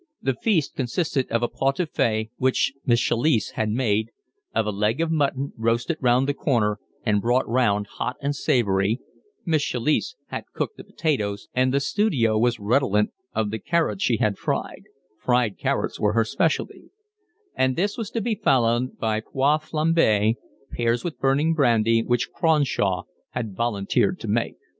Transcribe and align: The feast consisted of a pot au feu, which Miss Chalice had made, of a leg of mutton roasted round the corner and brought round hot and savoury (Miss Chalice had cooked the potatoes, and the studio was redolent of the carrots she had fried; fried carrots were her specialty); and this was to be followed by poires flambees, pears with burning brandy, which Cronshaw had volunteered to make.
The 0.19 0.33
feast 0.33 0.73
consisted 0.75 1.29
of 1.31 1.43
a 1.43 1.47
pot 1.47 1.79
au 1.79 1.85
feu, 1.85 2.29
which 2.37 2.73
Miss 2.83 2.99
Chalice 2.99 3.51
had 3.51 3.69
made, 3.69 4.09
of 4.55 4.65
a 4.65 4.71
leg 4.71 4.99
of 4.99 5.11
mutton 5.11 5.53
roasted 5.55 5.97
round 6.01 6.25
the 6.27 6.33
corner 6.33 6.79
and 7.05 7.21
brought 7.21 7.47
round 7.47 7.85
hot 7.85 8.15
and 8.19 8.35
savoury 8.35 8.99
(Miss 9.45 9.61
Chalice 9.63 10.15
had 10.29 10.45
cooked 10.55 10.77
the 10.77 10.83
potatoes, 10.83 11.49
and 11.53 11.71
the 11.71 11.79
studio 11.79 12.35
was 12.35 12.59
redolent 12.59 13.11
of 13.35 13.51
the 13.51 13.59
carrots 13.59 14.03
she 14.03 14.17
had 14.17 14.39
fried; 14.39 14.85
fried 15.19 15.59
carrots 15.59 15.99
were 15.99 16.13
her 16.13 16.25
specialty); 16.25 16.85
and 17.53 17.75
this 17.75 17.95
was 17.95 18.09
to 18.09 18.21
be 18.21 18.33
followed 18.33 18.97
by 18.97 19.19
poires 19.19 19.61
flambees, 19.61 20.33
pears 20.71 21.03
with 21.03 21.19
burning 21.19 21.53
brandy, 21.53 22.01
which 22.01 22.31
Cronshaw 22.31 23.03
had 23.33 23.55
volunteered 23.55 24.19
to 24.21 24.27
make. 24.27 24.55